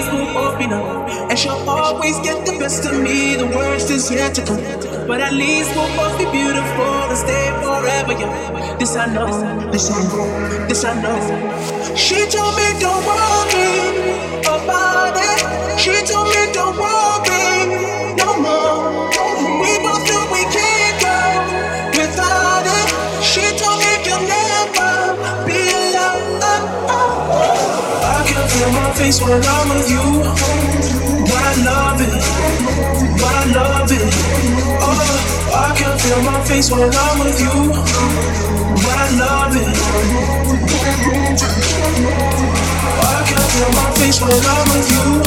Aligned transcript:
least 0.00 0.12
we'll 0.12 0.32
both 0.32 0.58
be 0.58 0.66
known. 0.66 1.08
And 1.30 1.38
she'll 1.38 1.68
always 1.68 2.18
get 2.20 2.46
the 2.46 2.58
best 2.58 2.84
of 2.86 3.00
me, 3.02 3.36
the 3.36 3.46
worst 3.46 3.90
is 3.90 4.10
yet 4.10 4.34
to 4.36 4.44
come. 4.44 4.60
But 5.06 5.20
at 5.20 5.32
least 5.32 5.74
we'll 5.74 5.94
both 5.96 6.16
be 6.18 6.24
beautiful 6.30 6.94
and 7.10 7.18
stay 7.18 7.46
forever 7.62 8.12
young. 8.12 8.78
This 8.78 8.96
I 8.96 9.06
know, 9.06 9.70
this 9.70 9.90
I 9.90 10.02
know, 10.08 10.66
this 10.68 10.84
I 10.84 10.94
know. 11.02 11.96
She 11.96 12.26
told 12.28 12.56
me 12.56 12.80
don't 12.80 13.04
worry 13.04 14.09
feel 28.60 28.72
my 28.72 28.92
face 28.92 29.20
when 29.22 29.42
I'm 29.42 29.68
with 29.70 29.90
you. 29.90 30.04
But 31.28 31.42
I 31.50 31.54
love 31.64 32.00
it, 32.06 32.12
but 33.20 33.34
I 33.40 33.44
love 33.56 33.90
it. 33.90 34.14
Oh, 34.84 35.00
I 35.54 35.74
can 35.78 35.98
feel 35.98 36.20
my 36.22 36.40
face 36.44 36.70
when 36.70 36.90
I'm 36.92 37.18
with 37.20 37.40
you. 37.40 37.56
But 38.84 38.96
I 39.04 39.08
love 39.22 39.56
it. 39.56 39.76
I 43.00 43.18
can 43.28 43.44
feel 43.52 43.70
my 43.80 43.88
face 43.98 44.20
when 44.20 44.44
I'm 44.54 44.66
with 44.74 44.90
you. 44.92 45.19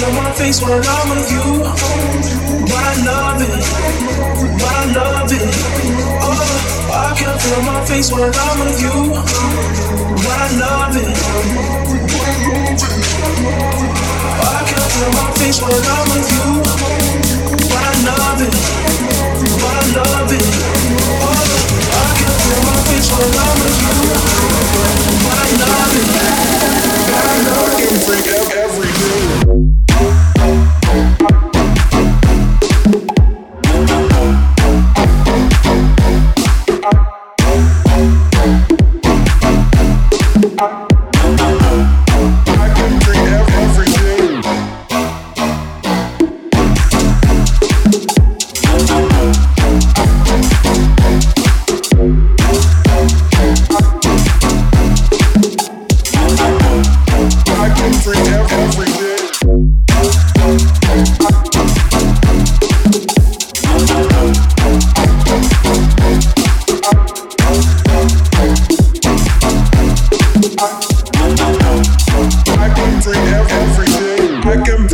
Can 0.00 0.14
feel 0.14 0.22
my 0.22 0.32
face 0.32 0.62
when 0.62 0.82
I'm 0.82 1.10
with 1.10 1.30
you, 1.30 1.60
but 1.60 2.82
I 2.82 2.94
love 3.04 3.42
it, 3.42 3.64
but 4.58 4.74
I 4.74 4.84
love 4.96 5.30
it. 5.30 5.42
Oh, 6.22 6.40
I 6.90 7.14
can 7.18 7.38
feel 7.38 7.62
my 7.64 7.84
face 7.84 8.10
when 8.10 8.32
I'm 8.34 8.60
with 8.60 8.80
you, 8.80 9.12
but 10.24 10.38
I 10.40 10.48
love 10.56 10.96
it. 10.96 11.16
I 14.40 14.64
can 14.70 14.84
feel 14.88 15.10
my 15.20 15.30
face 15.36 15.60
when 15.60 15.84
I'm 15.84 16.08
with 16.14 16.64
you. 16.64 16.69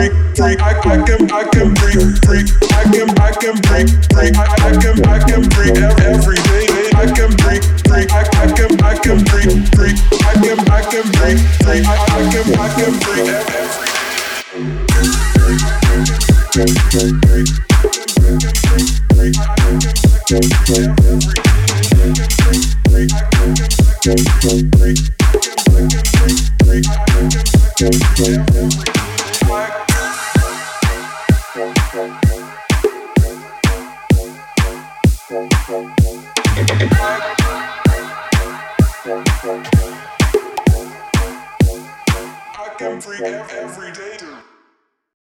Freak, 0.00 0.16
freak. 0.34 0.60
I, 0.62 0.70
I 0.70 0.96
can, 1.04 1.30
I 1.30 1.44
can 1.44 1.76
freak, 1.76 2.00
freak. 2.24 2.48
I 2.72 2.84
can, 2.88 3.10
I 3.20 3.32
can 3.36 3.56
freak, 3.68 3.88
freak. 4.08 4.32
I, 4.34 4.48
I 4.56 4.72
can, 4.80 4.96
I 5.04 5.18
can 5.20 5.44
freak 5.50 5.76
every 5.76 6.36
day. 6.36 6.88
I 6.96 7.04
can 7.04 7.36
freak, 7.36 7.62
freak. 7.84 8.08
I, 8.10 8.24
I 8.32 8.48
can, 8.48 8.80
I 8.82 8.96
can 8.96 9.20
freak, 9.26 9.52
freak. 9.76 10.00
I 10.24 10.32
can, 10.40 10.56
I 10.70 10.80
can 10.88 11.04
freak, 11.12 11.36
freak. 11.60 11.84
I, 11.84 11.92
I 12.00 12.24
can, 12.32 12.46
I 12.58 12.68
can 12.80 12.92
freak 12.96 13.60
every 28.62 28.99
I 39.52 39.62
can 42.78 43.00
freak 43.00 43.20
every 43.22 43.90
day. 43.92 44.29